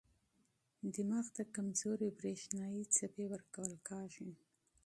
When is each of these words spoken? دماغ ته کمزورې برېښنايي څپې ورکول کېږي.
دماغ 0.95 1.25
ته 1.35 1.43
کمزورې 1.55 2.09
برېښنايي 2.19 2.83
څپې 2.95 3.25
ورکول 3.31 3.73
کېږي. 3.87 4.29